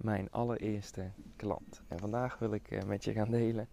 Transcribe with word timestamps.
Mijn 0.00 0.30
allereerste 0.30 1.10
klant. 1.36 1.82
En 1.88 1.98
vandaag 1.98 2.38
wil 2.38 2.52
ik 2.52 2.70
eh, 2.70 2.82
met 2.82 3.04
je 3.04 3.12
gaan 3.12 3.30
delen 3.30 3.68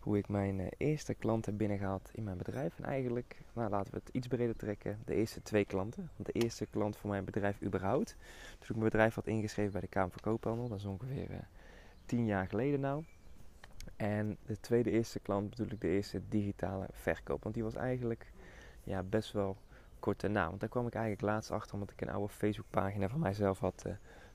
hoe 0.00 0.18
ik 0.18 0.28
mijn 0.28 0.60
eh, 0.60 0.66
eerste 0.76 1.14
klant 1.14 1.46
heb 1.46 1.56
binnengehaald 1.56 2.10
in 2.12 2.24
mijn 2.24 2.36
bedrijf. 2.36 2.78
En 2.78 2.84
eigenlijk, 2.84 3.40
nou, 3.52 3.70
laten 3.70 3.92
we 3.92 3.98
het 4.04 4.14
iets 4.14 4.26
breder 4.26 4.56
trekken, 4.56 4.98
de 5.04 5.14
eerste 5.14 5.42
twee 5.42 5.64
klanten. 5.64 6.10
Want 6.16 6.32
de 6.32 6.40
eerste 6.40 6.66
klant 6.66 6.96
voor 6.96 7.10
mijn 7.10 7.24
bedrijf 7.24 7.62
überhaupt, 7.62 8.16
toen 8.58 8.68
ik 8.68 8.76
mijn 8.76 8.90
bedrijf 8.90 9.14
had 9.14 9.26
ingeschreven 9.26 9.72
bij 9.72 9.80
de 9.80 9.86
Kamer 9.86 10.10
van 10.10 10.20
Koophandel, 10.20 10.68
dat 10.68 10.78
is 10.78 10.84
ongeveer 10.84 11.30
uh, 11.30 11.36
tien 12.06 12.26
jaar 12.26 12.46
geleden 12.46 12.80
nou. 12.80 13.04
En 13.96 14.36
de 14.46 14.60
tweede 14.60 14.90
eerste 14.90 15.20
klant 15.20 15.50
bedoel 15.50 15.72
ik 15.72 15.80
de 15.80 15.88
eerste 15.88 16.22
digitale 16.28 16.86
verkoop. 16.92 17.42
Want 17.42 17.54
die 17.54 17.64
was 17.64 17.74
eigenlijk 17.74 18.32
ja, 18.84 19.02
best 19.02 19.32
wel 19.32 19.56
kort 19.98 20.20
daarna. 20.20 20.48
Want 20.48 20.60
daar 20.60 20.68
kwam 20.68 20.86
ik 20.86 20.94
eigenlijk 20.94 21.32
laatst 21.32 21.50
achter 21.50 21.74
omdat 21.74 21.90
ik 21.90 22.00
een 22.00 22.10
oude 22.10 22.32
Facebookpagina 22.32 23.08
van 23.08 23.20
mijzelf 23.20 23.58
had 23.58 23.84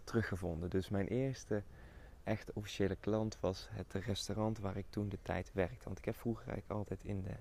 teruggevonden. 0.04 0.70
Dus 0.70 0.90
mijn 0.90 1.08
eerste 1.08 1.64
echt 2.24 2.54
officiële 2.54 2.96
klant 2.96 3.38
was 3.40 3.68
het 3.72 3.94
restaurant 3.94 4.60
waar 4.60 4.78
ik 4.78 4.86
toen 4.90 5.10
de 5.10 5.18
tijd 5.22 5.52
werkte. 5.54 5.84
Want 5.84 5.98
ik 5.98 6.06
heb 6.06 6.16
vroeger 6.16 6.48
eigenlijk 6.48 6.80
altijd 6.80 7.04
in 7.04 7.22
de 7.22 7.36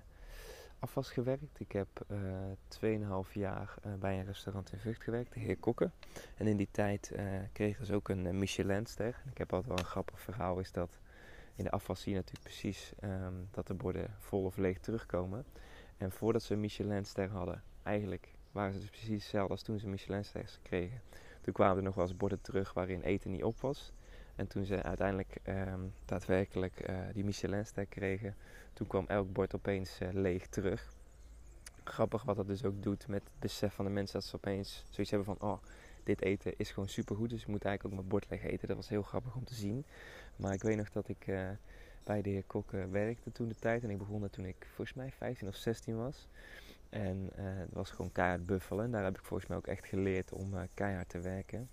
afwas 0.79 1.11
gewerkt. 1.11 1.59
Ik 1.59 1.71
heb 1.71 1.87
uh, 2.11 3.25
2,5 3.27 3.31
jaar 3.33 3.75
uh, 3.85 3.93
bij 3.93 4.19
een 4.19 4.25
restaurant 4.25 4.71
in 4.71 4.79
Vught 4.79 5.03
gewerkt, 5.03 5.33
de 5.33 5.39
heer 5.39 5.57
Kokken. 5.57 5.93
En 6.37 6.47
in 6.47 6.57
die 6.57 6.69
tijd 6.71 7.11
uh, 7.15 7.23
kregen 7.51 7.85
ze 7.85 7.93
ook 7.93 8.09
een 8.09 8.39
Michelinster. 8.39 9.21
Ik 9.31 9.37
heb 9.37 9.53
altijd 9.53 9.71
wel 9.71 9.79
een 9.79 9.91
grappig 9.91 10.19
verhaal, 10.19 10.59
is 10.59 10.71
dat 10.71 10.99
in 11.55 11.63
de 11.63 11.71
afwas 11.71 12.01
zie 12.01 12.11
je 12.11 12.17
natuurlijk 12.17 12.45
precies 12.45 12.93
um, 13.03 13.47
dat 13.51 13.67
de 13.67 13.73
borden 13.73 14.15
vol 14.19 14.43
of 14.43 14.57
leeg 14.57 14.79
terugkomen. 14.79 15.45
En 15.97 16.11
voordat 16.11 16.43
ze 16.43 16.53
een 16.53 16.59
Michelinster 16.59 17.29
hadden, 17.29 17.63
eigenlijk 17.83 18.33
waren 18.51 18.73
ze 18.73 18.79
dus 18.79 18.89
precies 18.89 19.21
hetzelfde 19.21 19.51
als 19.51 19.61
toen 19.61 19.79
ze 19.79 19.87
Michelinsters 19.87 20.59
kregen. 20.61 21.01
Toen 21.43 21.53
kwamen 21.53 21.77
er 21.77 21.83
nog 21.83 21.95
wel 21.95 22.05
eens 22.05 22.17
borden 22.17 22.41
terug 22.41 22.73
waarin 22.73 23.01
eten 23.01 23.31
niet 23.31 23.43
op 23.43 23.59
was. 23.59 23.93
En 24.35 24.47
toen 24.47 24.65
ze 24.65 24.83
uiteindelijk 24.83 25.37
um, 25.47 25.93
daadwerkelijk 26.05 26.89
uh, 26.89 26.97
die 27.13 27.23
Michelinster 27.23 27.85
kregen, 27.85 28.35
toen 28.73 28.87
kwam 28.87 29.05
elk 29.07 29.33
bord 29.33 29.55
opeens 29.55 30.01
uh, 30.01 30.09
leeg 30.11 30.47
terug. 30.47 30.93
Grappig 31.83 32.23
wat 32.23 32.35
dat 32.35 32.47
dus 32.47 32.63
ook 32.63 32.83
doet 32.83 33.07
met 33.07 33.23
het 33.23 33.39
besef 33.39 33.73
van 33.73 33.85
de 33.85 33.91
mensen 33.91 34.19
dat 34.19 34.29
ze 34.29 34.35
opeens 34.35 34.83
zoiets 34.89 35.11
hebben 35.11 35.37
van, 35.37 35.49
oh, 35.49 35.57
dit 36.03 36.21
eten 36.21 36.53
is 36.57 36.71
gewoon 36.71 36.89
supergoed, 36.89 37.29
dus 37.29 37.41
ik 37.41 37.47
moet 37.47 37.65
eigenlijk 37.65 37.95
ook 37.95 37.99
mijn 37.99 38.11
bord 38.11 38.29
leeg 38.29 38.43
eten. 38.43 38.67
Dat 38.67 38.77
was 38.77 38.89
heel 38.89 39.01
grappig 39.01 39.35
om 39.35 39.43
te 39.43 39.53
zien. 39.53 39.85
Maar 40.35 40.53
ik 40.53 40.61
weet 40.61 40.77
nog 40.77 40.89
dat 40.89 41.07
ik 41.07 41.27
uh, 41.27 41.49
bij 42.03 42.21
de 42.21 42.29
heer 42.29 42.43
Kok 42.43 42.71
werkte 42.71 43.31
toen 43.31 43.47
de 43.47 43.55
tijd 43.55 43.83
en 43.83 43.89
ik 43.89 43.97
begon 43.97 44.21
dat 44.21 44.31
toen 44.31 44.45
ik 44.45 44.67
volgens 44.75 44.97
mij 44.97 45.11
15 45.11 45.47
of 45.47 45.55
16 45.55 45.97
was. 45.97 46.27
En 46.93 47.29
uh, 47.39 47.45
het 47.45 47.73
was 47.73 47.91
gewoon 47.91 48.11
keihard 48.11 48.45
buffelen. 48.45 48.85
En 48.85 48.91
daar 48.91 49.03
heb 49.03 49.17
ik 49.17 49.23
volgens 49.23 49.49
mij 49.49 49.57
ook 49.57 49.67
echt 49.67 49.85
geleerd 49.85 50.33
om 50.33 50.53
uh, 50.53 50.61
keihard 50.73 51.09
te 51.09 51.19
werken. 51.19 51.69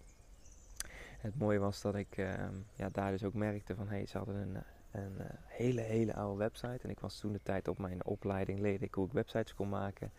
Het 1.19 1.39
mooie 1.39 1.59
was 1.59 1.81
dat 1.81 1.95
ik 1.95 2.17
uh, 2.17 2.35
ja, 2.75 2.89
daar 2.93 3.11
dus 3.11 3.25
ook 3.25 3.35
merkte 3.35 3.75
van... 3.75 3.89
Hey, 3.89 4.07
ze 4.07 4.17
hadden 4.17 4.37
een, 4.37 4.63
een 4.91 5.17
hele, 5.47 5.81
hele 5.81 6.15
oude 6.15 6.39
website. 6.39 6.79
En 6.83 6.91
ik 6.91 7.01
was 7.01 7.19
toen 7.19 7.33
de 7.33 7.43
tijd 7.43 7.69
op 7.69 7.79
mijn 7.79 8.05
opleiding 8.05 8.61
leerde 8.61 8.85
ik 8.85 8.95
hoe 8.95 9.07
ik 9.07 9.13
websites 9.13 9.55
kon 9.55 9.69
maken. 9.69 10.13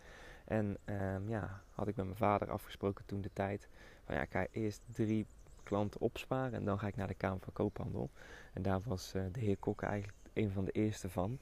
En 0.44 0.76
um, 0.84 1.28
ja, 1.28 1.60
had 1.70 1.88
ik 1.88 1.96
met 1.96 2.04
mijn 2.04 2.16
vader 2.16 2.50
afgesproken 2.50 3.06
toen 3.06 3.20
de 3.20 3.30
tijd... 3.32 3.68
Van 4.04 4.14
ja, 4.14 4.20
ik 4.20 4.30
ga 4.30 4.46
eerst 4.50 4.82
drie 4.92 5.26
klanten 5.62 6.00
opsparen 6.00 6.54
en 6.54 6.64
dan 6.64 6.78
ga 6.78 6.86
ik 6.86 6.96
naar 6.96 7.08
de 7.08 7.14
Kamer 7.14 7.40
van 7.40 7.52
Koophandel. 7.52 8.10
En 8.52 8.62
daar 8.62 8.80
was 8.84 9.12
de 9.12 9.40
heer 9.40 9.56
Kokke 9.56 9.86
eigenlijk 9.86 10.18
een 10.32 10.50
van 10.50 10.64
de 10.64 10.72
eerste 10.72 11.10
van. 11.10 11.38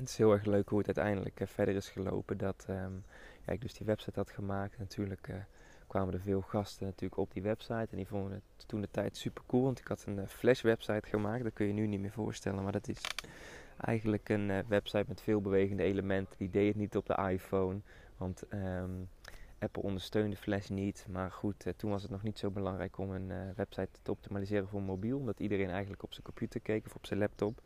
Het 0.00 0.08
is 0.08 0.16
heel 0.16 0.32
erg 0.32 0.44
leuk 0.44 0.68
hoe 0.68 0.78
het 0.78 0.86
uiteindelijk 0.86 1.40
uh, 1.40 1.46
verder 1.46 1.74
is 1.74 1.88
gelopen. 1.88 2.38
Dat 2.38 2.64
ja, 3.46 3.52
ik 3.52 3.60
dus 3.60 3.74
die 3.74 3.86
website 3.86 4.18
had 4.18 4.30
gemaakt. 4.30 4.78
Natuurlijk 4.78 5.28
uh, 5.28 5.36
kwamen 5.86 6.14
er 6.14 6.20
veel 6.20 6.40
gasten 6.40 6.86
natuurlijk 6.86 7.20
op 7.20 7.32
die 7.32 7.42
website. 7.42 7.86
En 7.90 7.96
die 7.96 8.06
vonden 8.06 8.32
het 8.32 8.68
toen 8.68 8.80
de 8.80 8.90
tijd 8.90 9.16
super 9.16 9.42
cool. 9.46 9.62
Want 9.62 9.78
ik 9.78 9.86
had 9.86 10.04
een 10.06 10.18
uh, 10.18 10.26
flash 10.26 10.62
website 10.62 11.08
gemaakt. 11.08 11.44
Dat 11.44 11.52
kun 11.52 11.66
je 11.66 11.72
nu 11.72 11.86
niet 11.86 12.00
meer 12.00 12.10
voorstellen. 12.10 12.62
Maar 12.62 12.72
dat 12.72 12.88
is 12.88 13.00
eigenlijk 13.76 14.28
een 14.28 14.66
website 14.68 15.04
met 15.08 15.20
veel 15.20 15.40
bewegende 15.40 15.82
elementen. 15.82 16.34
Die 16.38 16.50
deed 16.50 16.68
het 16.68 16.76
niet 16.76 16.96
op 16.96 17.06
de 17.06 17.28
iPhone. 17.30 17.80
Want 18.16 18.42
um, 18.52 19.08
Apple 19.58 19.82
ondersteunde 19.82 20.36
Flash 20.36 20.68
niet. 20.68 21.06
Maar 21.08 21.30
goed, 21.30 21.64
toen 21.76 21.90
was 21.90 22.02
het 22.02 22.10
nog 22.10 22.22
niet 22.22 22.38
zo 22.38 22.50
belangrijk 22.50 22.98
om 22.98 23.10
een 23.10 23.54
website 23.54 23.88
te 24.02 24.10
optimaliseren 24.10 24.68
voor 24.68 24.82
mobiel. 24.82 25.18
Omdat 25.18 25.40
iedereen 25.40 25.70
eigenlijk 25.70 26.02
op 26.02 26.12
zijn 26.12 26.24
computer 26.24 26.60
keek 26.60 26.86
of 26.86 26.94
op 26.94 27.06
zijn 27.06 27.18
laptop. 27.18 27.60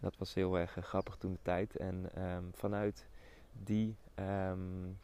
Dat 0.00 0.16
was 0.16 0.34
heel 0.34 0.58
erg 0.58 0.76
uh, 0.76 0.84
grappig 0.84 1.16
toen 1.16 1.32
de 1.32 1.38
tijd. 1.42 1.76
En 1.76 2.22
um, 2.22 2.50
vanuit, 2.52 3.06
die, 3.52 3.96
um, 4.50 4.98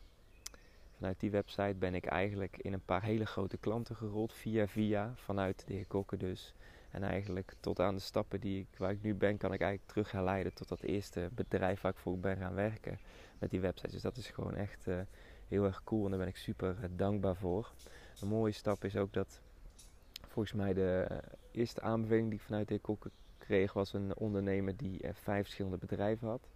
vanuit 0.97 1.21
die 1.21 1.31
website 1.31 1.75
ben 1.79 1.95
ik 1.95 2.07
eigenlijk 2.07 2.57
in 2.57 2.73
een 2.73 2.85
paar 2.85 3.03
hele 3.03 3.27
grote 3.27 3.57
klanten 3.57 3.97
gerold. 3.97 4.33
Via 4.33 4.69
via, 4.69 5.13
vanuit 5.15 5.67
de 5.67 5.73
heer 5.73 5.87
Kokken 5.87 6.19
dus. 6.19 6.55
En 6.91 7.03
eigenlijk 7.03 7.55
tot 7.61 7.81
aan 7.81 7.95
de 7.95 8.01
stappen 8.01 8.41
die 8.41 8.61
ik, 8.61 8.79
waar 8.79 8.91
ik 8.91 9.03
nu 9.03 9.15
ben, 9.15 9.37
kan 9.37 9.53
ik 9.53 9.61
eigenlijk 9.61 9.91
terug 9.91 10.11
herleiden 10.11 10.55
tot 10.55 10.69
dat 10.69 10.83
eerste 10.83 11.29
bedrijf 11.35 11.81
waar 11.81 11.93
ik 11.93 11.99
voor 11.99 12.19
ben 12.19 12.37
gaan 12.37 12.55
werken 12.55 12.99
met 13.39 13.51
die 13.51 13.61
website. 13.61 13.91
Dus 13.91 14.03
dat 14.03 14.17
is 14.17 14.29
gewoon 14.29 14.55
echt 14.55 14.87
uh, 14.87 15.01
heel 15.49 15.65
erg 15.65 15.85
cool 15.85 16.05
en 16.05 16.11
daar 16.11 16.19
ben 16.19 16.29
ik 16.29 16.37
super 16.37 16.77
uh, 16.83 16.85
dankbaar 16.97 17.37
voor. 17.37 17.73
Een 18.21 18.29
mooie 18.29 18.53
stap 18.53 18.85
is 18.85 18.97
ook 18.97 19.13
dat 19.13 19.41
volgens 20.29 20.55
mij 20.55 20.75
de 20.75 21.21
eerste 21.51 21.81
aanbeveling 21.81 22.29
die 22.29 22.39
ik 22.39 22.45
vanuit 22.45 22.69
de 22.69 22.75
heer 22.75 22.83
Kokken 22.83 23.11
was 23.73 23.93
een 23.93 24.17
ondernemer 24.17 24.77
die 24.77 25.03
uh, 25.03 25.11
vijf 25.13 25.43
verschillende 25.43 25.77
bedrijven 25.77 26.29
had. 26.29 26.49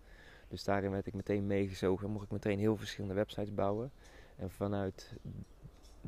Dus 0.49 0.65
daarin 0.65 0.91
werd 0.91 1.07
ik 1.07 1.15
meteen 1.15 1.47
meegezogen 1.47 2.07
en 2.07 2.13
mocht 2.13 2.25
ik 2.25 2.31
meteen 2.31 2.59
heel 2.59 2.77
verschillende 2.77 3.15
websites 3.15 3.55
bouwen. 3.55 3.91
En 4.37 4.51
vanuit 4.51 5.15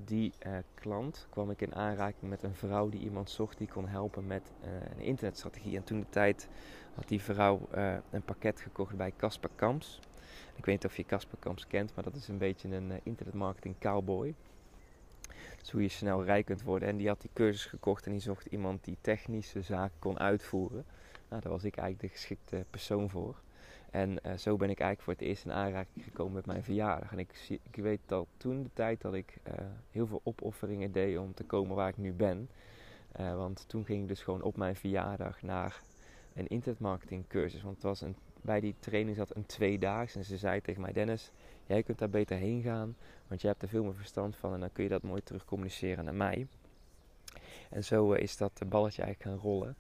die 0.04 0.32
uh, 0.47 0.56
klant 0.75 1.27
kwam 1.31 1.50
ik 1.50 1.60
in 1.60 1.75
aanraking 1.75 2.31
met 2.31 2.43
een 2.43 2.54
vrouw 2.54 2.88
die 2.88 3.00
iemand 3.00 3.31
zocht 3.31 3.59
die 3.59 3.69
kon 3.69 3.88
helpen 3.88 4.27
met 4.27 4.53
uh, 4.65 4.71
een 4.97 5.04
internetstrategie. 5.04 5.77
En 5.77 5.84
toen 5.84 6.00
de 6.00 6.09
tijd 6.09 6.48
had 6.94 7.09
die 7.09 7.22
vrouw 7.22 7.69
een 8.10 8.22
pakket 8.22 8.60
gekocht 8.60 8.97
bij 8.97 9.12
Casper 9.16 9.50
Kamps. 9.54 10.00
Ik 10.56 10.65
weet 10.65 10.75
niet 10.75 10.84
of 10.84 10.97
je 10.97 11.04
Casper 11.04 11.38
Kamps 11.38 11.66
kent, 11.66 11.94
maar 11.94 12.04
dat 12.04 12.15
is 12.15 12.28
een 12.28 12.38
beetje 12.38 12.69
een 12.69 13.00
internetmarketing 13.03 13.75
cowboy. 13.78 14.34
Hoe 15.71 15.83
je 15.83 15.89
snel 15.89 16.25
rijk 16.25 16.47
kunt 16.47 16.62
worden. 16.62 16.89
En 16.89 16.97
die 16.97 17.09
had 17.09 17.21
die 17.21 17.31
cursus 17.33 17.65
gekocht 17.65 18.06
en 18.06 18.12
die 18.12 18.21
zocht 18.21 18.47
iemand 18.47 18.84
die 18.84 18.97
technische 19.01 19.62
zaken 19.62 19.99
kon 19.99 20.19
uitvoeren. 20.19 20.84
Nou, 21.29 21.43
daar 21.43 21.53
was 21.53 21.65
ik 21.65 21.77
eigenlijk 21.77 22.12
de 22.12 22.19
geschikte 22.21 22.65
persoon 22.71 23.11
voor. 23.11 23.41
En 23.91 24.11
uh, 24.11 24.33
zo 24.37 24.57
ben 24.57 24.71
ik 24.71 24.81
eigenlijk 24.81 25.01
voor 25.01 25.12
het 25.12 25.23
eerst 25.23 25.45
in 25.45 25.53
aanraking 25.53 26.05
gekomen 26.05 26.33
met 26.33 26.47
mijn 26.47 26.62
verjaardag. 26.62 27.12
En 27.12 27.19
ik, 27.19 27.49
ik 27.49 27.83
weet 27.83 28.12
al 28.12 28.27
toen 28.37 28.62
de 28.62 28.71
tijd 28.73 29.01
dat 29.01 29.15
ik 29.15 29.39
uh, 29.49 29.55
heel 29.91 30.07
veel 30.07 30.21
opofferingen 30.25 30.93
deed 30.93 31.19
om 31.19 31.34
te 31.34 31.45
komen 31.45 31.77
waar 31.77 31.89
ik 31.89 31.97
nu 31.97 32.12
ben. 32.12 32.49
Uh, 33.21 33.37
want 33.37 33.65
toen 33.69 33.84
ging 33.84 34.03
ik 34.03 34.09
dus 34.09 34.23
gewoon 34.23 34.43
op 34.43 34.57
mijn 34.57 34.77
verjaardag 34.77 35.43
naar 35.43 35.83
een 36.34 36.49
internetmarketing 36.49 37.25
cursus. 37.28 37.62
Want 37.62 37.75
het 37.75 37.84
was 37.84 38.01
een, 38.01 38.16
bij 38.43 38.61
die 38.61 38.75
training 38.79 39.17
zat 39.17 39.37
een 39.37 39.47
tweedaags. 39.47 40.17
En 40.17 40.25
ze 40.25 40.37
zei 40.37 40.61
tegen 40.61 40.81
mij, 40.81 40.93
Dennis, 40.93 41.31
jij 41.67 41.83
kunt 41.83 41.99
daar 41.99 42.11
beter 42.11 42.37
heen 42.37 42.63
gaan. 42.63 42.97
Want 43.27 43.41
je 43.41 43.47
hebt 43.47 43.63
er 43.63 43.69
veel 43.69 43.85
meer 43.85 43.95
verstand 43.95 44.37
van 44.37 44.55
en 44.55 44.61
dan 44.61 44.73
kun 44.73 44.85
je 44.85 44.91
dat 44.91 45.03
mooi 45.03 45.23
terug 45.23 45.45
communiceren 45.45 46.05
naar 46.05 46.15
mij. 46.15 46.47
En 47.71 47.85
zo 47.85 48.15
uh, 48.15 48.21
is 48.21 48.37
dat 48.37 48.63
balletje 48.69 49.03
eigenlijk 49.03 49.31
gaan 49.31 49.51
rollen. 49.51 49.77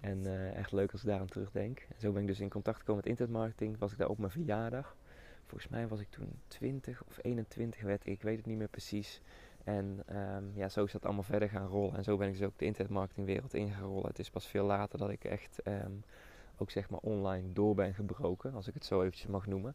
En 0.00 0.18
uh, 0.18 0.54
echt 0.54 0.72
leuk 0.72 0.92
als 0.92 1.00
ik 1.00 1.06
daaraan 1.06 1.26
terugdenk. 1.26 1.86
En 1.88 2.00
zo 2.00 2.12
ben 2.12 2.22
ik 2.22 2.28
dus 2.28 2.40
in 2.40 2.48
contact 2.48 2.78
gekomen 2.78 3.00
met 3.00 3.10
internetmarketing. 3.10 3.78
Was 3.78 3.92
ik 3.92 3.98
daar 3.98 4.08
op 4.08 4.18
mijn 4.18 4.30
verjaardag. 4.30 4.96
Volgens 5.46 5.70
mij 5.70 5.88
was 5.88 6.00
ik 6.00 6.10
toen 6.10 6.40
20 6.48 7.02
of 7.06 7.18
21 7.22 7.80
werd 7.80 8.06
ik, 8.06 8.12
ik 8.12 8.22
weet 8.22 8.36
het 8.36 8.46
niet 8.46 8.58
meer 8.58 8.68
precies. 8.68 9.20
En 9.64 10.02
um, 10.16 10.52
ja, 10.54 10.68
zo 10.68 10.84
is 10.84 10.92
dat 10.92 11.04
allemaal 11.04 11.22
verder 11.22 11.48
gaan 11.48 11.66
rollen. 11.66 11.96
En 11.96 12.04
zo 12.04 12.16
ben 12.16 12.28
ik 12.28 12.38
dus 12.38 12.46
ook 12.46 12.58
de 12.58 12.64
internetmarketingwereld 12.64 13.54
ingerollen. 13.54 14.06
Het 14.06 14.18
is 14.18 14.30
pas 14.30 14.46
veel 14.46 14.64
later 14.64 14.98
dat 14.98 15.10
ik 15.10 15.24
echt 15.24 15.60
um, 15.64 16.04
ook 16.60 16.70
zeg 16.70 16.90
maar 16.90 17.00
online 17.00 17.52
door 17.52 17.74
ben 17.74 17.94
gebroken. 17.94 18.54
Als 18.54 18.68
ik 18.68 18.74
het 18.74 18.84
zo 18.84 19.00
eventjes 19.00 19.26
mag 19.26 19.46
noemen 19.46 19.74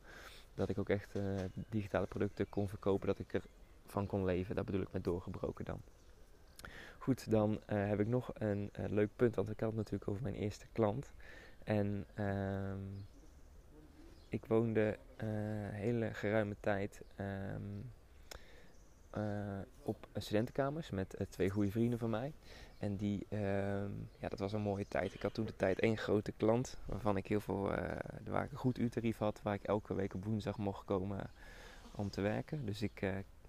dat 0.54 0.70
ik 0.70 0.78
ook 0.78 0.90
echt 0.90 1.16
uh, 1.16 1.24
digitale 1.70 2.06
producten 2.06 2.50
kon 2.50 2.70
verkopen, 2.70 3.08
dat 3.08 3.20
ik 3.20 3.42
ervan 3.86 4.06
kon 4.08 4.26
leven. 4.26 4.56
Dat 4.56 4.66
bedoel 4.66 4.82
ik 4.82 4.92
met 4.92 5.04
doorgebroken 5.04 5.66
dan. 5.66 5.82
Goed, 6.98 7.32
dan 7.32 7.52
uh, 7.52 7.88
heb 7.88 8.00
ik 8.00 8.08
nog 8.08 8.32
een 8.34 8.72
uh, 8.80 8.86
leuk 8.90 9.10
punt, 9.16 9.36
want 9.36 9.50
ik 9.50 9.60
had 9.60 9.70
het 9.70 9.78
natuurlijk 9.78 10.10
over 10.10 10.24
mijn 10.24 10.36
eerste 10.36 10.66
klant. 10.72 11.12
En 11.64 12.06
uh, 12.20 12.74
ik 14.30 14.46
woonde 14.46 14.98
hele 15.72 16.14
geruime 16.14 16.56
tijd, 16.60 17.02
um, 17.20 17.92
op 19.84 20.08
studentenkamers 20.14 20.90
met 20.90 21.26
twee 21.30 21.50
goede 21.50 21.72
vrienden 21.72 22.00
van 22.00 22.10
mij. 22.10 22.34
En 22.78 22.96
die, 22.96 23.26
ehm, 23.30 23.92
ja, 24.20 24.30
dat 24.30 24.40
was 24.40 24.54
een 24.54 24.62
mooie 24.62 24.88
tijd. 24.88 25.14
Ik 25.14 25.22
had 25.22 25.34
toen 25.34 25.46
de 25.46 25.56
tijd 25.56 25.80
één 25.80 25.98
grote 25.98 26.32
klant 26.32 26.78
waarvan 26.86 27.18
ik 27.18 27.28
heel 27.28 27.40
veel, 27.40 27.62
waar 28.26 28.44
ik 28.44 28.52
een 28.52 28.58
goed 28.58 28.78
uurtarief 28.78 29.18
had, 29.18 29.42
waar 29.42 29.54
ik 29.54 29.64
elke 29.64 29.94
week 29.94 30.14
op 30.14 30.26
woensdag 30.26 30.58
mocht 30.58 30.86
komen 30.86 31.30
om 31.92 32.10
te 32.10 32.22
werken. 32.22 32.66
Dus 32.66 32.82
ik, 32.82 33.00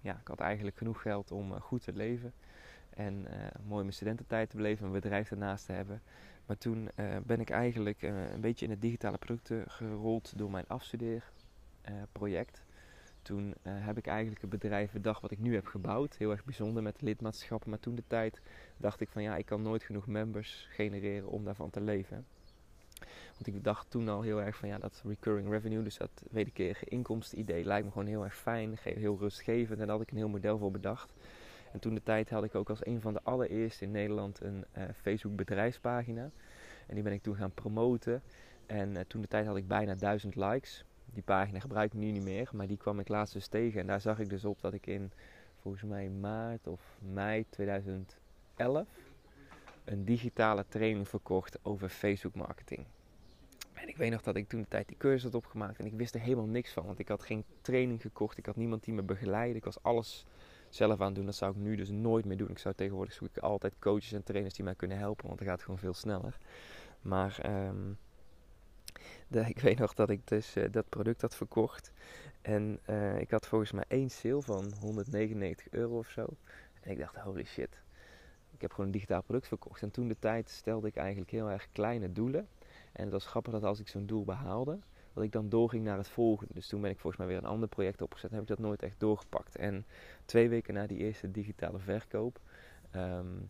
ja, 0.01 0.17
ik 0.19 0.27
had 0.27 0.39
eigenlijk 0.39 0.77
genoeg 0.77 1.01
geld 1.01 1.31
om 1.31 1.59
goed 1.59 1.83
te 1.83 1.93
leven. 1.93 2.33
En 2.89 3.27
mooi 3.63 3.81
mijn 3.81 3.93
studententijd 3.93 4.49
te 4.49 4.55
beleven, 4.55 4.85
een 4.85 4.91
bedrijf 4.91 5.31
ernaast 5.31 5.65
te 5.65 5.71
hebben. 5.71 6.01
Maar 6.45 6.57
toen 6.57 6.89
ben 7.23 7.39
ik 7.39 7.49
eigenlijk 7.49 8.01
een 8.01 8.41
beetje 8.41 8.65
in 8.65 8.71
het 8.71 8.81
digitale 8.81 9.17
producten 9.17 9.63
gerold 9.67 10.33
door 10.37 10.51
mijn 10.51 10.67
afstudeerproject 10.67 12.65
toen 13.27 13.47
uh, 13.47 13.53
heb 13.63 13.97
ik 13.97 14.07
eigenlijk 14.07 14.41
het 14.41 14.49
bedrijf 14.49 14.91
bedacht 14.91 15.21
wat 15.21 15.31
ik 15.31 15.39
nu 15.39 15.53
heb 15.53 15.65
gebouwd. 15.65 16.15
Heel 16.17 16.31
erg 16.31 16.45
bijzonder 16.45 16.83
met 16.83 17.01
lidmaatschappen. 17.01 17.69
Maar 17.69 17.79
toen 17.79 17.95
de 17.95 18.03
tijd 18.07 18.41
dacht 18.77 19.01
ik 19.01 19.09
van 19.09 19.21
ja, 19.23 19.35
ik 19.35 19.45
kan 19.45 19.61
nooit 19.61 19.83
genoeg 19.83 20.07
members 20.07 20.67
genereren 20.69 21.29
om 21.29 21.43
daarvan 21.43 21.69
te 21.69 21.81
leven. 21.81 22.25
Want 23.33 23.47
ik 23.47 23.63
dacht 23.63 23.89
toen 23.89 24.09
al 24.09 24.21
heel 24.21 24.41
erg 24.41 24.55
van 24.55 24.69
ja, 24.69 24.77
dat 24.77 25.01
recurring 25.05 25.49
revenue, 25.49 25.83
dus 25.83 25.97
dat 25.97 26.23
wederkerige 26.31 26.85
inkomstenidee, 26.85 27.63
lijkt 27.63 27.85
me 27.85 27.91
gewoon 27.91 28.07
heel 28.07 28.23
erg 28.23 28.37
fijn, 28.37 28.77
heel 28.81 29.17
rustgevend. 29.19 29.79
En 29.79 29.87
daar 29.87 29.95
had 29.95 30.05
ik 30.05 30.11
een 30.11 30.17
heel 30.17 30.29
model 30.29 30.57
voor 30.57 30.71
bedacht. 30.71 31.13
En 31.73 31.79
toen 31.79 31.93
de 31.93 32.03
tijd 32.03 32.29
had 32.29 32.43
ik 32.43 32.55
ook 32.55 32.69
als 32.69 32.85
een 32.85 33.01
van 33.01 33.13
de 33.13 33.23
allereerste 33.23 33.83
in 33.83 33.91
Nederland 33.91 34.41
een 34.41 34.65
uh, 34.77 34.83
Facebook 35.01 35.35
bedrijfspagina. 35.35 36.31
En 36.87 36.93
die 36.93 37.03
ben 37.03 37.13
ik 37.13 37.21
toen 37.21 37.35
gaan 37.35 37.53
promoten. 37.53 38.21
En 38.65 38.89
uh, 38.95 38.99
toen 39.07 39.21
de 39.21 39.27
tijd 39.27 39.45
had 39.45 39.57
ik 39.57 39.67
bijna 39.67 39.95
duizend 39.95 40.35
likes 40.35 40.85
die 41.13 41.23
pagina 41.23 41.59
gebruik 41.59 41.93
ik 41.93 41.99
nu 41.99 42.11
niet 42.11 42.23
meer, 42.23 42.49
maar 42.53 42.67
die 42.67 42.77
kwam 42.77 42.99
ik 42.99 43.07
laatst 43.07 43.33
dus 43.33 43.47
tegen. 43.47 43.79
En 43.79 43.87
daar 43.87 44.01
zag 44.01 44.19
ik 44.19 44.29
dus 44.29 44.45
op 44.45 44.61
dat 44.61 44.73
ik 44.73 44.87
in 44.87 45.11
volgens 45.61 45.83
mij 45.83 46.09
maart 46.09 46.67
of 46.67 46.81
mei 46.99 47.45
2011 47.49 48.17
een 49.83 50.05
digitale 50.05 50.65
training 50.67 51.07
verkocht 51.07 51.59
over 51.61 51.89
Facebook 51.89 52.35
marketing. 52.35 52.85
En 53.73 53.87
ik 53.87 53.97
weet 53.97 54.11
nog 54.11 54.21
dat 54.21 54.35
ik 54.35 54.47
toen 54.47 54.61
de 54.61 54.67
tijd 54.67 54.87
die 54.87 54.97
cursus 54.97 55.23
had 55.23 55.35
opgemaakt 55.35 55.79
en 55.79 55.85
ik 55.85 55.93
wist 55.93 56.15
er 56.15 56.21
helemaal 56.21 56.45
niks 56.45 56.71
van. 56.71 56.85
Want 56.85 56.99
ik 56.99 57.07
had 57.07 57.23
geen 57.23 57.43
training 57.61 58.01
gekocht, 58.01 58.37
ik 58.37 58.45
had 58.45 58.55
niemand 58.55 58.83
die 58.83 58.93
me 58.93 59.01
begeleidde. 59.01 59.57
Ik 59.57 59.65
was 59.65 59.83
alles 59.83 60.25
zelf 60.69 60.99
aan 60.99 61.05
het 61.05 61.15
doen. 61.15 61.25
Dat 61.25 61.35
zou 61.35 61.51
ik 61.51 61.57
nu 61.57 61.75
dus 61.75 61.89
nooit 61.89 62.25
meer 62.25 62.37
doen. 62.37 62.49
Ik 62.49 62.57
zou 62.57 62.75
tegenwoordig 62.75 63.13
zoek 63.13 63.27
ik 63.27 63.37
altijd 63.37 63.73
coaches 63.79 64.11
en 64.11 64.23
trainers 64.23 64.53
die 64.53 64.63
mij 64.63 64.75
kunnen 64.75 64.97
helpen, 64.97 65.25
want 65.25 65.37
dan 65.37 65.47
gaat 65.47 65.55
het 65.55 65.65
gewoon 65.65 65.79
veel 65.79 65.93
sneller. 65.93 66.37
Maar 67.01 67.65
um, 67.67 67.97
ik 69.53 69.59
weet 69.59 69.79
nog 69.79 69.93
dat 69.93 70.09
ik 70.09 70.27
dus 70.27 70.55
uh, 70.55 70.65
dat 70.71 70.89
product 70.89 71.21
had 71.21 71.35
verkocht. 71.35 71.91
En 72.41 72.79
uh, 72.89 73.19
ik 73.19 73.31
had 73.31 73.47
volgens 73.47 73.71
mij 73.71 73.83
één 73.87 74.09
sale 74.09 74.41
van 74.41 74.73
199 74.79 75.67
euro 75.69 75.97
of 75.97 76.09
zo. 76.09 76.25
En 76.81 76.91
ik 76.91 76.99
dacht, 76.99 77.15
holy 77.15 77.43
shit. 77.43 77.81
Ik 78.51 78.61
heb 78.61 78.71
gewoon 78.71 78.85
een 78.85 78.91
digitaal 78.91 79.21
product 79.21 79.47
verkocht. 79.47 79.81
En 79.81 79.91
toen 79.91 80.07
de 80.07 80.19
tijd 80.19 80.49
stelde 80.49 80.87
ik 80.87 80.95
eigenlijk 80.95 81.31
heel 81.31 81.49
erg 81.49 81.67
kleine 81.71 82.11
doelen. 82.11 82.47
En 82.91 83.03
het 83.03 83.11
was 83.11 83.25
grappig 83.25 83.53
dat 83.53 83.63
als 83.63 83.79
ik 83.79 83.87
zo'n 83.87 84.05
doel 84.05 84.23
behaalde, 84.23 84.79
dat 85.13 85.23
ik 85.23 85.31
dan 85.31 85.49
doorging 85.49 85.83
naar 85.83 85.97
het 85.97 86.09
volgende. 86.09 86.53
Dus 86.53 86.67
toen 86.67 86.81
ben 86.81 86.91
ik 86.91 86.99
volgens 86.99 87.17
mij 87.17 87.27
weer 87.27 87.37
een 87.37 87.49
ander 87.49 87.69
project 87.69 88.01
opgezet. 88.01 88.29
En 88.29 88.35
heb 88.35 88.49
ik 88.49 88.55
dat 88.55 88.65
nooit 88.65 88.83
echt 88.83 88.99
doorgepakt. 88.99 89.55
En 89.55 89.85
twee 90.25 90.49
weken 90.49 90.73
na 90.73 90.87
die 90.87 90.97
eerste 90.97 91.31
digitale 91.31 91.79
verkoop. 91.79 92.39
Um, 92.95 93.49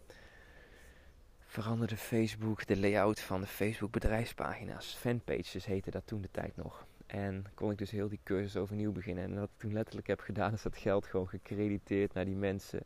veranderde 1.47 1.97
Facebook 1.97 2.67
de 2.67 2.77
layout 2.77 3.19
van 3.19 3.41
de 3.41 3.47
Facebook 3.47 3.91
bedrijfspagina's. 3.91 4.94
Fanpages 4.94 5.65
heette 5.65 5.91
dat 5.91 6.07
toen 6.07 6.21
de 6.21 6.31
tijd 6.31 6.55
nog. 6.55 6.85
En 7.05 7.45
kon 7.53 7.71
ik 7.71 7.77
dus 7.77 7.91
heel 7.91 8.09
die 8.09 8.19
cursus 8.23 8.55
overnieuw 8.57 8.91
beginnen. 8.91 9.23
En 9.23 9.39
wat 9.39 9.49
ik 9.53 9.57
toen 9.59 9.73
letterlijk 9.73 10.07
heb 10.07 10.19
gedaan, 10.19 10.53
is 10.53 10.61
dat 10.61 10.77
geld 10.77 11.05
gewoon 11.05 11.27
gecrediteerd 11.27 12.13
naar 12.13 12.25
die 12.25 12.35
mensen. 12.35 12.79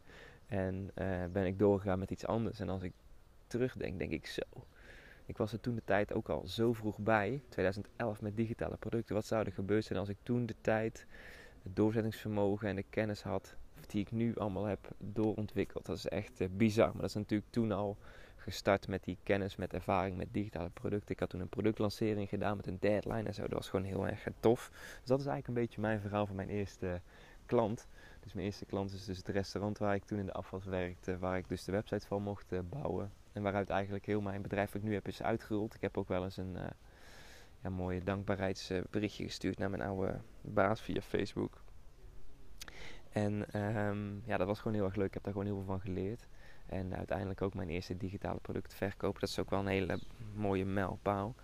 En 0.47 0.91
uh, 0.95 1.23
ben 1.31 1.45
ik 1.45 1.59
doorgegaan 1.59 1.99
met 1.99 2.11
iets 2.11 2.25
anders. 2.25 2.59
En 2.59 2.69
als 2.69 2.83
ik 2.83 2.93
terugdenk, 3.47 3.99
denk 3.99 4.11
ik 4.11 4.25
zo. 4.25 4.41
Ik 5.25 5.37
was 5.37 5.53
er 5.53 5.59
toen 5.59 5.75
de 5.75 5.83
tijd 5.85 6.13
ook 6.13 6.29
al 6.29 6.47
zo 6.47 6.73
vroeg 6.73 6.97
bij, 6.97 7.41
2011 7.49 8.21
met 8.21 8.37
digitale 8.37 8.77
producten. 8.77 9.15
Wat 9.15 9.25
zou 9.25 9.45
er 9.45 9.51
gebeuren 9.51 9.85
zijn 9.85 9.99
als 9.99 10.09
ik 10.09 10.17
toen 10.23 10.45
de 10.45 10.55
tijd 10.61 11.05
het 11.63 11.75
doorzettingsvermogen 11.75 12.67
en 12.67 12.75
de 12.75 12.85
kennis 12.89 13.21
had 13.21 13.55
die 13.87 14.01
ik 14.01 14.11
nu 14.11 14.35
allemaal 14.35 14.65
heb 14.65 14.89
doorontwikkeld? 14.97 15.85
Dat 15.85 15.97
is 15.97 16.07
echt 16.07 16.41
uh, 16.41 16.47
bizar. 16.51 16.87
Maar 16.87 17.01
dat 17.01 17.09
is 17.09 17.15
natuurlijk 17.15 17.51
toen 17.51 17.71
al 17.71 17.97
gestart 18.41 18.87
met 18.87 19.03
die 19.03 19.17
kennis, 19.23 19.55
met 19.55 19.73
ervaring 19.73 20.17
met 20.17 20.27
digitale 20.31 20.69
producten. 20.69 21.11
Ik 21.11 21.19
had 21.19 21.29
toen 21.29 21.41
een 21.41 21.49
productlancering 21.49 22.29
gedaan 22.29 22.55
met 22.55 22.67
een 22.67 22.77
deadline 22.79 23.23
en 23.23 23.33
zo. 23.33 23.41
Dat 23.41 23.51
was 23.51 23.69
gewoon 23.69 23.85
heel 23.85 24.07
erg 24.07 24.27
tof. 24.39 24.69
Dus 24.71 25.07
dat 25.07 25.19
is 25.19 25.25
eigenlijk 25.25 25.47
een 25.47 25.63
beetje 25.63 25.81
mijn 25.81 25.99
verhaal 25.99 26.25
van 26.25 26.35
mijn 26.35 26.49
eerste 26.49 27.01
klant. 27.45 27.87
Dus 28.19 28.33
mijn 28.33 28.45
eerste 28.45 28.65
klant 28.65 28.93
is 28.93 29.05
dus 29.05 29.17
het 29.17 29.27
restaurant 29.27 29.77
waar 29.77 29.95
ik 29.95 30.03
toen 30.03 30.19
in 30.19 30.25
de 30.25 30.33
afwas 30.33 30.65
werkte, 30.65 31.17
waar 31.17 31.37
ik 31.37 31.47
dus 31.47 31.63
de 31.63 31.71
website 31.71 32.07
van 32.07 32.21
mocht 32.21 32.51
eh, 32.51 32.59
bouwen. 32.69 33.11
En 33.33 33.41
waaruit 33.41 33.69
eigenlijk 33.69 34.05
heel 34.05 34.21
mijn 34.21 34.41
bedrijf 34.41 34.71
wat 34.71 34.81
ik 34.81 34.87
nu 34.87 34.93
heb 34.93 35.07
is 35.07 35.21
uitgerold. 35.21 35.73
Ik 35.73 35.81
heb 35.81 35.97
ook 35.97 36.07
wel 36.07 36.23
eens 36.23 36.37
een 36.37 36.55
uh, 36.55 36.63
ja, 37.61 37.69
mooie 37.69 38.03
dankbaarheidsberichtje 38.03 39.23
gestuurd 39.23 39.57
naar 39.57 39.69
mijn 39.69 39.81
oude 39.81 40.19
baas 40.41 40.81
via 40.81 41.01
Facebook. 41.01 41.61
En 43.09 43.61
um, 43.61 44.21
ja, 44.25 44.37
dat 44.37 44.47
was 44.47 44.59
gewoon 44.59 44.73
heel 44.73 44.85
erg 44.85 44.95
leuk. 44.95 45.07
Ik 45.07 45.13
heb 45.13 45.23
daar 45.23 45.33
gewoon 45.33 45.47
heel 45.47 45.57
veel 45.57 45.65
van 45.65 45.79
geleerd. 45.81 46.27
En 46.71 46.95
uiteindelijk 46.95 47.41
ook 47.41 47.53
mijn 47.53 47.69
eerste 47.69 47.97
digitale 47.97 48.39
product 48.39 48.73
verkopen. 48.73 49.19
Dat 49.19 49.29
is 49.29 49.39
ook 49.39 49.49
wel 49.49 49.59
een 49.59 49.67
hele 49.67 49.99
mooie 50.33 50.65
mijlpaal. 50.65 51.35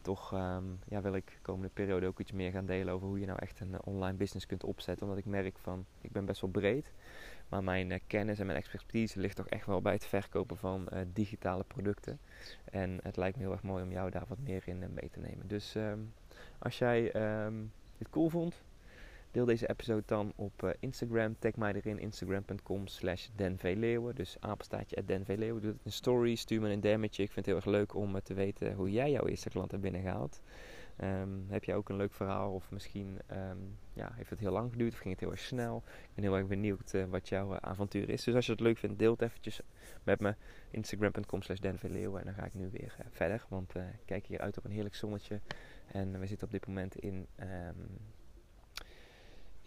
Toch 0.00 0.32
um, 0.32 0.78
ja, 0.88 1.00
wil 1.00 1.14
ik 1.14 1.26
de 1.26 1.40
komende 1.42 1.68
periode 1.68 2.06
ook 2.06 2.20
iets 2.20 2.32
meer 2.32 2.50
gaan 2.50 2.66
delen 2.66 2.94
over 2.94 3.06
hoe 3.06 3.20
je 3.20 3.26
nou 3.26 3.38
echt 3.38 3.60
een 3.60 3.82
online 3.82 4.16
business 4.16 4.46
kunt 4.46 4.64
opzetten. 4.64 5.06
Omdat 5.06 5.18
ik 5.20 5.26
merk 5.26 5.58
van, 5.58 5.86
ik 6.00 6.12
ben 6.12 6.24
best 6.24 6.40
wel 6.40 6.50
breed. 6.50 6.92
Maar 7.48 7.64
mijn 7.64 7.90
uh, 7.90 7.98
kennis 8.06 8.38
en 8.38 8.46
mijn 8.46 8.58
expertise 8.58 9.20
ligt 9.20 9.36
toch 9.36 9.48
echt 9.48 9.66
wel 9.66 9.80
bij 9.80 9.92
het 9.92 10.04
verkopen 10.04 10.56
van 10.56 10.88
uh, 10.92 11.00
digitale 11.12 11.64
producten. 11.64 12.18
En 12.64 12.98
het 13.02 13.16
lijkt 13.16 13.36
me 13.36 13.42
heel 13.42 13.52
erg 13.52 13.62
mooi 13.62 13.82
om 13.82 13.90
jou 13.90 14.10
daar 14.10 14.26
wat 14.28 14.38
meer 14.38 14.62
in 14.64 14.78
mee 14.94 15.10
te 15.10 15.20
nemen. 15.20 15.48
Dus 15.48 15.74
um, 15.74 16.12
als 16.58 16.78
jij 16.78 17.14
um, 17.44 17.72
dit 17.98 18.10
cool 18.10 18.28
vond, 18.28 18.62
Deel 19.32 19.44
deze 19.44 19.68
episode 19.68 20.02
dan 20.06 20.32
op 20.36 20.62
uh, 20.62 20.70
Instagram. 20.80 21.36
Tag 21.38 21.56
mij 21.56 21.72
erin, 21.72 21.98
instagram.com 21.98 22.86
slash 22.86 23.28
denvleeuwen. 23.36 24.14
Dus 24.14 24.36
apenstaatje 24.40 25.04
denvleeuwen. 25.04 25.62
Doe 25.62 25.72
het 25.72 25.84
in 25.84 25.92
story, 25.92 26.34
stuur 26.34 26.60
me 26.60 26.70
een 26.70 26.80
DM'tje. 26.80 27.22
Ik 27.22 27.32
vind 27.32 27.34
het 27.34 27.46
heel 27.46 27.56
erg 27.56 27.64
leuk 27.64 27.94
om 27.94 28.14
uh, 28.14 28.20
te 28.20 28.34
weten 28.34 28.74
hoe 28.74 28.90
jij 28.90 29.10
jouw 29.10 29.26
eerste 29.26 29.48
klant 29.48 29.70
hebt 29.70 29.82
binnengehaald. 29.82 30.42
Um, 31.02 31.46
heb 31.48 31.64
jij 31.64 31.74
ook 31.74 31.88
een 31.88 31.96
leuk 31.96 32.12
verhaal 32.12 32.54
of 32.54 32.70
misschien 32.70 33.18
um, 33.32 33.78
ja, 33.92 34.12
heeft 34.12 34.30
het 34.30 34.38
heel 34.38 34.52
lang 34.52 34.70
geduurd 34.70 34.92
of 34.92 34.98
ging 34.98 35.10
het 35.10 35.20
heel 35.20 35.30
erg 35.30 35.40
snel? 35.40 35.82
Ik 35.86 36.14
ben 36.14 36.24
heel 36.24 36.36
erg 36.36 36.46
benieuwd 36.46 36.92
uh, 36.94 37.04
wat 37.04 37.28
jouw 37.28 37.60
avontuur 37.60 38.08
is. 38.08 38.24
Dus 38.24 38.34
als 38.34 38.46
je 38.46 38.52
het 38.52 38.60
leuk 38.60 38.78
vindt, 38.78 38.98
deel 38.98 39.12
het 39.12 39.22
eventjes 39.22 39.60
met 40.02 40.20
me. 40.20 40.34
Instagram.com 40.70 41.42
slash. 41.42 41.58
En 41.58 41.78
dan 42.24 42.34
ga 42.34 42.44
ik 42.44 42.54
nu 42.54 42.68
weer 42.70 42.96
verder, 43.10 43.46
want 43.48 43.74
ik 43.74 43.82
kijk 44.04 44.26
hier 44.26 44.40
uit 44.40 44.58
op 44.58 44.64
een 44.64 44.70
heerlijk 44.70 44.94
zonnetje. 44.94 45.40
En 45.92 46.20
we 46.20 46.26
zitten 46.26 46.46
op 46.46 46.52
dit 46.52 46.66
moment 46.66 46.96
in... 46.96 47.26
Um, 47.40 48.18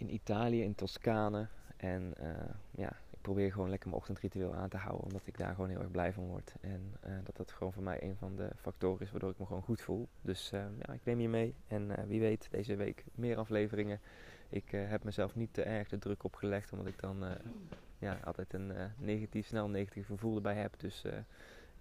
in 0.03 0.13
Italië, 0.13 0.63
in 0.63 0.75
Toscane. 0.75 1.47
En 1.77 2.13
uh, 2.21 2.27
ja, 2.71 2.89
ik 2.89 3.21
probeer 3.21 3.51
gewoon 3.51 3.69
lekker 3.69 3.87
mijn 3.87 4.01
ochtendritueel 4.01 4.53
aan 4.53 4.69
te 4.69 4.77
houden, 4.77 5.03
omdat 5.03 5.21
ik 5.25 5.37
daar 5.37 5.55
gewoon 5.55 5.69
heel 5.69 5.79
erg 5.79 5.91
blij 5.91 6.13
van 6.13 6.23
word. 6.23 6.55
En 6.61 6.95
uh, 7.07 7.13
dat 7.23 7.35
dat 7.35 7.51
gewoon 7.51 7.73
voor 7.73 7.83
mij 7.83 8.03
een 8.03 8.15
van 8.15 8.35
de 8.35 8.49
factoren 8.55 9.01
is 9.01 9.11
waardoor 9.11 9.29
ik 9.29 9.39
me 9.39 9.45
gewoon 9.45 9.61
goed 9.61 9.81
voel. 9.81 10.07
Dus 10.21 10.51
uh, 10.53 10.65
ja, 10.79 10.93
ik 10.93 11.05
neem 11.05 11.19
je 11.19 11.29
mee. 11.29 11.55
En 11.67 12.07
wie 12.07 12.19
weet, 12.19 12.47
deze 12.51 12.75
week 12.75 13.03
meer 13.15 13.37
afleveringen. 13.37 13.99
Ik 14.49 14.69
heb 14.69 15.03
mezelf 15.03 15.35
niet 15.35 15.53
te 15.53 15.63
erg 15.63 15.89
de 15.89 15.99
druk 15.99 16.23
opgelegd, 16.23 16.71
omdat 16.71 16.87
ik 16.87 16.99
dan 16.99 17.23
ja, 17.99 18.19
altijd 18.23 18.53
een 18.53 18.71
negatief, 18.97 19.47
snel 19.47 19.69
negatief 19.69 20.05
gevoel 20.05 20.35
erbij 20.35 20.55
heb. 20.55 20.79
Dus 20.79 21.03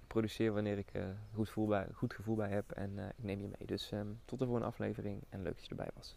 ik 0.00 0.06
produceer 0.06 0.52
wanneer 0.52 0.78
ik 0.78 0.90
goed, 1.34 1.68
bij, 1.68 1.86
goed 1.92 2.14
gevoel 2.14 2.36
bij 2.36 2.50
heb. 2.50 2.70
En 2.70 2.98
ik 2.98 3.24
neem 3.24 3.40
je 3.40 3.48
mee. 3.48 3.66
Dus 3.66 3.90
um, 3.92 4.20
tot 4.24 4.38
de 4.38 4.44
volgende 4.44 4.68
aflevering 4.68 5.22
en 5.28 5.42
leuk 5.42 5.54
dat 5.54 5.64
je 5.64 5.70
erbij 5.70 5.90
was. 5.94 6.16